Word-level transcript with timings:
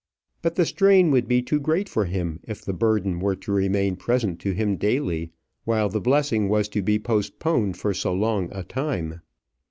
But 0.41 0.55
the 0.55 0.65
strain 0.65 1.11
would 1.11 1.27
be 1.27 1.43
too 1.43 1.59
great 1.59 1.87
for 1.87 2.05
him 2.05 2.39
if 2.41 2.65
the 2.65 2.73
burden 2.73 3.19
were 3.19 3.35
to 3.35 3.51
remain 3.51 3.95
present 3.95 4.39
to 4.39 4.51
him 4.53 4.75
daily, 4.75 5.31
while 5.63 5.89
the 5.89 6.01
blessing 6.01 6.49
was 6.49 6.67
to 6.69 6.81
be 6.81 6.97
postponed 6.97 7.77
for 7.77 7.93
so 7.93 8.11
long 8.11 8.49
a 8.51 8.63
time. 8.63 9.21